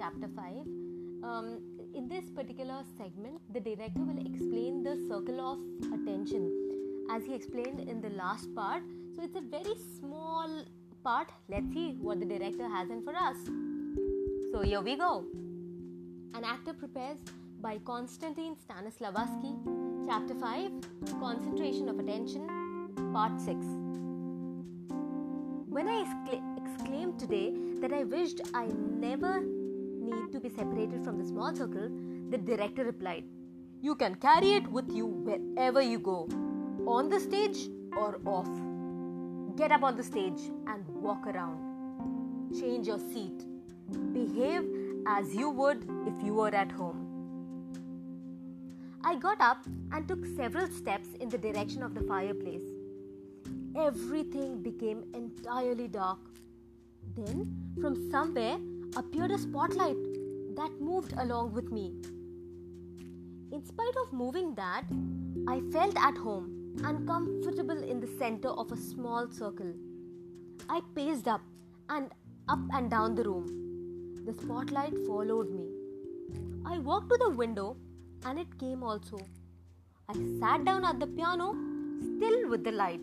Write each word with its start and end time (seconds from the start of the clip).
chapter 0.00 0.28
5. 0.34 0.44
Um, 1.22 1.58
in 1.94 2.08
this 2.08 2.30
particular 2.30 2.82
segment, 2.96 3.40
the 3.52 3.60
director 3.60 4.00
will 4.00 4.24
explain 4.26 4.82
the 4.82 4.96
circle 5.08 5.40
of 5.40 5.58
attention 5.92 6.44
as 7.10 7.24
he 7.26 7.34
explained 7.34 7.80
in 7.80 8.00
the 8.00 8.10
last 8.10 8.54
part. 8.54 8.82
So 9.14 9.22
it's 9.22 9.36
a 9.36 9.40
very 9.40 9.74
small 9.98 10.64
part. 11.04 11.30
Let's 11.48 11.72
see 11.74 11.96
what 12.00 12.20
the 12.20 12.26
director 12.26 12.68
has 12.68 12.90
in 12.90 13.02
for 13.02 13.14
us. 13.14 13.36
So 14.52 14.62
here 14.62 14.80
we 14.80 14.96
go. 14.96 15.24
An 16.34 16.44
actor 16.44 16.72
prepares 16.72 17.18
by 17.60 17.78
Konstantin 17.78 18.56
Stanislavski, 18.64 19.52
chapter 20.06 20.34
5, 20.34 20.70
Concentration 21.20 21.88
of 21.88 21.98
Attention, 21.98 22.46
part 23.12 23.38
6. 23.40 23.56
When 25.68 25.88
I 25.88 26.04
exclaimed 26.70 27.18
today 27.18 27.52
that 27.80 27.92
I 27.92 28.04
wished 28.04 28.40
I 28.54 28.66
never 28.66 29.40
need 29.40 30.32
to 30.32 30.40
be 30.40 30.48
separated 30.48 31.04
from 31.04 31.18
the 31.18 31.24
small 31.24 31.54
circle, 31.54 31.90
the 32.30 32.38
director 32.38 32.84
replied, 32.84 33.24
You 33.80 33.94
can 33.94 34.14
carry 34.16 34.52
it 34.54 34.70
with 34.70 34.90
you 34.92 35.06
wherever 35.06 35.82
you 35.82 35.98
go, 35.98 36.28
on 36.86 37.08
the 37.08 37.20
stage 37.20 37.68
or 37.96 38.20
off. 38.24 38.48
Get 39.56 39.72
up 39.72 39.82
on 39.82 39.96
the 39.96 40.04
stage 40.04 40.40
and 40.66 40.86
walk 40.88 41.26
around. 41.26 42.58
Change 42.58 42.86
your 42.86 42.98
seat. 42.98 43.44
Behave 44.12 44.68
as 45.06 45.34
you 45.34 45.50
would 45.50 45.88
if 46.06 46.22
you 46.24 46.34
were 46.34 46.54
at 46.54 46.70
home. 46.70 47.06
I 49.02 49.16
got 49.16 49.40
up 49.40 49.64
and 49.92 50.06
took 50.06 50.24
several 50.36 50.68
steps 50.68 51.08
in 51.20 51.28
the 51.28 51.38
direction 51.38 51.82
of 51.82 51.94
the 51.94 52.02
fireplace. 52.02 52.68
Everything 53.76 54.62
became 54.62 55.04
entirely 55.14 55.88
dark. 55.88 56.18
Then, 57.20 57.74
from 57.80 58.10
somewhere, 58.10 58.58
appeared 58.96 59.30
a 59.30 59.38
spotlight 59.38 59.96
that 60.56 60.70
moved 60.80 61.12
along 61.18 61.52
with 61.52 61.70
me. 61.70 61.92
In 63.52 63.62
spite 63.62 63.96
of 64.02 64.12
moving 64.12 64.54
that, 64.54 64.84
I 65.46 65.60
felt 65.70 65.96
at 65.98 66.16
home 66.16 66.46
and 66.82 67.06
comfortable 67.06 67.82
in 67.82 68.00
the 68.00 68.06
center 68.18 68.48
of 68.48 68.72
a 68.72 68.76
small 68.76 69.28
circle. 69.30 69.74
I 70.70 70.80
paced 70.94 71.28
up 71.28 71.42
and 71.90 72.10
up 72.48 72.60
and 72.72 72.90
down 72.90 73.14
the 73.16 73.24
room. 73.24 74.24
The 74.24 74.32
spotlight 74.32 74.94
followed 75.06 75.50
me. 75.50 75.68
I 76.64 76.78
walked 76.78 77.10
to 77.10 77.18
the 77.18 77.30
window 77.30 77.76
and 78.24 78.38
it 78.38 78.58
came 78.58 78.82
also. 78.82 79.18
I 80.08 80.14
sat 80.40 80.64
down 80.64 80.86
at 80.86 80.98
the 80.98 81.06
piano, 81.06 81.54
still 82.00 82.48
with 82.48 82.64
the 82.64 82.72
light. 82.72 83.00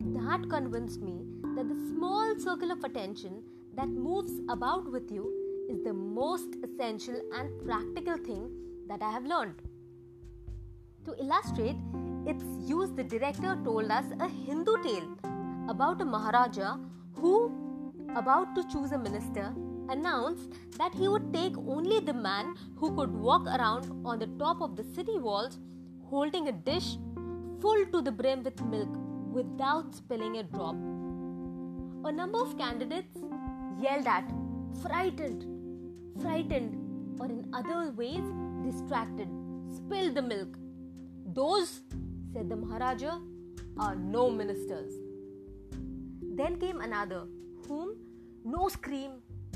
That 0.00 0.48
convinced 0.48 1.02
me 1.02 1.26
that 1.58 1.68
the 1.68 1.92
small 1.92 2.38
circle 2.38 2.70
of 2.70 2.84
attention 2.84 3.42
that 3.74 3.88
moves 3.88 4.34
about 4.48 4.88
with 4.92 5.10
you 5.10 5.24
is 5.68 5.82
the 5.82 5.92
most 5.92 6.54
essential 6.62 7.20
and 7.34 7.50
practical 7.64 8.16
thing 8.16 8.44
that 8.88 9.02
I 9.02 9.10
have 9.10 9.24
learned. 9.24 9.56
To 11.06 11.16
illustrate 11.20 11.74
its 12.26 12.44
use, 12.60 12.92
the 12.92 13.02
director 13.02 13.58
told 13.64 13.90
us 13.90 14.04
a 14.20 14.28
Hindu 14.28 14.76
tale 14.84 15.08
about 15.68 16.00
a 16.00 16.04
Maharaja 16.04 16.76
who, 17.14 17.52
about 18.14 18.54
to 18.54 18.62
choose 18.68 18.92
a 18.92 18.98
minister, 18.98 19.52
announced 19.88 20.52
that 20.78 20.94
he 20.94 21.08
would 21.08 21.32
take 21.32 21.58
only 21.58 21.98
the 21.98 22.14
man 22.14 22.54
who 22.76 22.94
could 22.94 23.12
walk 23.12 23.46
around 23.46 23.90
on 24.04 24.20
the 24.20 24.30
top 24.38 24.60
of 24.60 24.76
the 24.76 24.84
city 24.94 25.18
walls 25.18 25.58
holding 26.08 26.46
a 26.46 26.52
dish 26.52 26.98
full 27.60 27.84
to 27.86 28.00
the 28.00 28.12
brim 28.12 28.44
with 28.44 28.62
milk 28.62 28.96
without 29.32 29.92
spilling 29.92 30.36
a 30.36 30.44
drop. 30.44 30.76
A 32.04 32.12
number 32.12 32.40
of 32.40 32.56
candidates 32.56 33.18
yelled 33.80 34.06
at, 34.06 34.30
frightened, 34.82 35.44
frightened, 36.22 37.20
or 37.20 37.26
in 37.26 37.52
other 37.52 37.90
ways, 37.90 38.22
distracted, 38.62 39.28
spilled 39.74 40.14
the 40.14 40.22
milk. 40.22 40.56
Those, 41.26 41.82
said 42.32 42.48
the 42.48 42.56
Maharaja, 42.56 43.18
are 43.78 43.96
no 43.96 44.30
ministers. 44.30 44.92
Then 46.22 46.58
came 46.60 46.80
another, 46.80 47.26
whom 47.66 47.96
no 48.44 48.68
scream, 48.68 49.10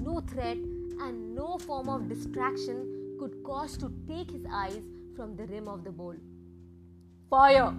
no 0.00 0.20
threat, 0.20 0.58
and 1.00 1.34
no 1.34 1.58
form 1.58 1.88
of 1.88 2.08
distraction 2.08 3.16
could 3.18 3.42
cause 3.42 3.76
to 3.78 3.92
take 4.06 4.30
his 4.30 4.46
eyes 4.50 4.84
from 5.16 5.34
the 5.34 5.46
rim 5.46 5.66
of 5.66 5.82
the 5.82 5.90
bowl. 5.90 6.14
Fire! 7.28 7.74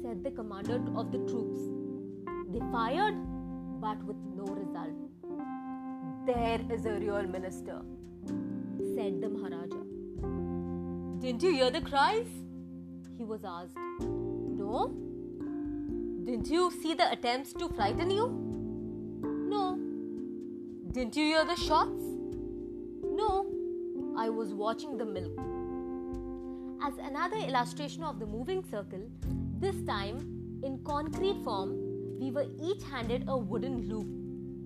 said 0.00 0.22
the 0.22 0.30
commander 0.30 0.80
of 0.96 1.10
the 1.10 1.18
troops. 1.26 1.58
They 2.50 2.60
fired, 2.72 3.16
but 3.80 4.02
with 4.04 4.16
no 4.36 4.44
result. 4.44 4.96
There 6.26 6.60
is 6.70 6.84
a 6.86 6.92
real 6.92 7.26
minister, 7.26 7.80
said 8.94 9.20
the 9.20 9.28
Maharaja. 9.28 9.82
Didn't 11.20 11.42
you 11.42 11.52
hear 11.52 11.70
the 11.70 11.80
cries? 11.80 12.26
He 13.16 13.24
was 13.24 13.44
asked. 13.44 13.76
No. 14.00 14.94
Didn't 16.24 16.48
you 16.48 16.70
see 16.82 16.94
the 16.94 17.10
attempts 17.10 17.52
to 17.54 17.68
frighten 17.70 18.10
you? 18.10 18.28
No. 19.22 19.78
Didn't 20.92 21.16
you 21.16 21.24
hear 21.24 21.44
the 21.44 21.56
shots? 21.56 22.02
No. 23.02 23.46
I 24.16 24.28
was 24.28 24.52
watching 24.52 24.96
the 24.98 25.06
milk. 25.06 25.38
As 26.82 26.98
another 26.98 27.36
illustration 27.36 28.04
of 28.04 28.18
the 28.18 28.26
moving 28.26 28.64
circle, 28.70 29.08
this 29.58 29.76
time 29.86 30.18
in 30.62 30.78
concrete 30.84 31.42
form, 31.44 31.87
we 32.18 32.30
were 32.32 32.46
each 32.60 32.82
handed 32.90 33.24
a 33.28 33.36
wooden 33.36 33.88
loop, 33.88 34.08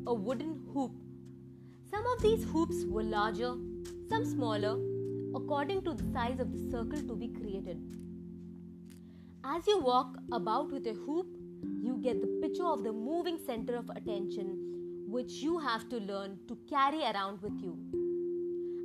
a 0.07 0.15
wooden 0.15 0.61
hoop. 0.73 0.93
Some 1.91 2.05
of 2.07 2.23
these 2.23 2.45
hoops 2.45 2.85
were 2.87 3.03
larger, 3.03 3.55
some 4.09 4.25
smaller, 4.25 4.79
according 5.35 5.83
to 5.83 5.93
the 5.93 6.05
size 6.13 6.41
of 6.41 6.53
the 6.53 6.71
circle 6.71 7.03
to 7.03 7.15
be 7.15 7.29
created. 7.29 7.79
As 9.45 9.67
you 9.67 9.81
walk 9.81 10.17
about 10.33 10.73
with 10.73 10.87
a 10.87 10.95
hoop, 10.95 11.27
you 11.83 11.99
get 12.03 12.21
the 12.23 12.41
picture 12.41 12.65
of 12.65 12.85
the 12.85 12.93
moving 12.93 13.39
center 13.45 13.77
of 13.77 13.91
attention, 13.91 15.05
which 15.07 15.33
you 15.33 15.59
have 15.59 15.89
to 15.91 15.99
learn 15.99 16.39
to 16.49 16.57
carry 16.71 17.03
around 17.03 17.43
with 17.43 17.61
you. 17.61 17.77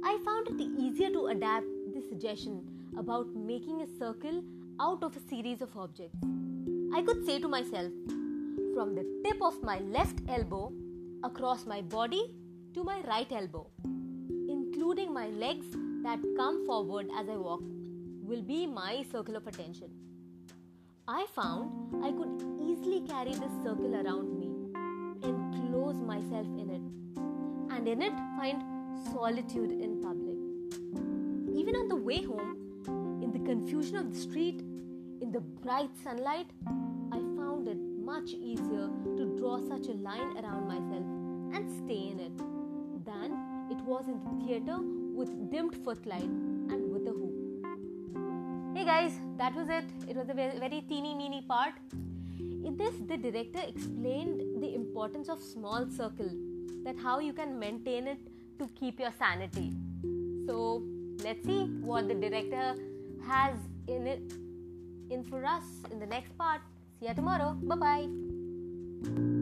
I 0.03 0.17
found 0.25 0.47
it 0.49 0.61
easier 0.61 1.09
to 1.11 1.27
adapt 1.27 1.65
this 1.93 2.09
suggestion 2.09 2.67
about 2.97 3.33
making 3.33 3.81
a 3.81 3.87
circle 3.97 4.43
out 4.79 5.03
of 5.03 5.15
a 5.15 5.19
series 5.29 5.61
of 5.61 5.75
objects. 5.77 6.17
I 6.93 7.01
could 7.01 7.25
say 7.25 7.39
to 7.39 7.47
myself, 7.47 7.91
from 8.77 8.93
the 8.93 9.03
tip 9.25 9.41
of 9.41 9.55
my 9.63 9.79
left 9.79 10.19
elbow 10.29 10.71
across 11.23 11.65
my 11.65 11.81
body 11.81 12.31
to 12.75 12.83
my 12.83 12.99
right 13.07 13.31
elbow, 13.31 13.65
including 14.47 15.11
my 15.11 15.29
legs 15.29 15.65
that 16.03 16.19
come 16.37 16.63
forward 16.67 17.07
as 17.19 17.27
I 17.27 17.37
walk, 17.37 17.61
will 18.21 18.43
be 18.43 18.67
my 18.67 19.03
circle 19.11 19.35
of 19.35 19.47
attention. 19.47 19.89
I 21.07 21.25
found 21.33 22.05
I 22.05 22.11
could 22.11 22.43
easily 22.61 23.01
carry 23.07 23.31
this 23.31 23.55
circle 23.63 23.95
around 23.95 24.37
me, 24.37 24.51
enclose 25.23 25.95
myself 25.95 26.45
in 26.45 26.69
it, 26.69 27.73
and 27.75 27.87
in 27.87 28.03
it 28.03 28.13
find 28.37 28.61
solitude 29.11 29.71
in 29.71 29.99
public. 30.03 30.37
Even 31.57 31.75
on 31.77 31.87
the 31.87 31.95
way 31.95 32.21
home, 32.21 33.23
in 33.23 33.31
the 33.31 33.39
confusion 33.39 33.97
of 33.97 34.13
the 34.13 34.19
street, 34.19 34.61
in 35.19 35.31
the 35.31 35.39
bright 35.39 35.89
sunlight, 36.03 36.51
much 38.17 38.33
easier 38.33 38.89
to 39.15 39.25
draw 39.37 39.59
such 39.71 39.87
a 39.89 39.95
line 40.05 40.31
around 40.39 40.67
myself 40.67 41.07
and 41.55 41.65
stay 41.79 41.99
in 42.11 42.19
it 42.19 42.37
than 43.05 43.33
it 43.73 43.81
was 43.89 44.07
in 44.07 44.17
the 44.23 44.31
theatre 44.39 44.77
with 45.19 45.29
dimmed 45.51 45.75
footlight 45.83 46.31
and 46.71 46.91
with 46.91 47.03
a 47.11 47.13
hoop. 47.17 47.35
Hey 48.75 48.85
guys, 48.85 49.19
that 49.37 49.53
was 49.53 49.69
it. 49.69 49.85
It 50.09 50.15
was 50.15 50.29
a 50.29 50.33
very, 50.33 50.83
teeny 50.89 51.13
meeny 51.13 51.43
part. 51.47 51.75
In 52.39 52.75
this, 52.75 52.95
the 53.07 53.17
director 53.17 53.61
explained 53.67 54.63
the 54.63 54.73
importance 54.73 55.29
of 55.29 55.39
small 55.39 55.85
circle, 55.87 56.31
that 56.85 56.95
how 56.97 57.19
you 57.19 57.33
can 57.33 57.59
maintain 57.59 58.07
it 58.07 58.17
to 58.57 58.67
keep 58.79 58.99
your 58.99 59.13
sanity. 59.19 59.73
So 60.47 60.81
let's 61.23 61.45
see 61.45 61.65
what 61.91 62.07
the 62.07 62.15
director 62.15 62.73
has 63.27 63.57
in 63.87 64.07
it 64.07 64.33
in 65.11 65.23
for 65.23 65.45
us 65.45 65.63
in 65.91 65.99
the 65.99 66.07
next 66.07 66.35
part. 66.35 66.61
See 66.99 67.07
you 67.07 67.13
tomorrow. 67.13 67.53
Bye 67.61 67.75
bye. 67.75 69.36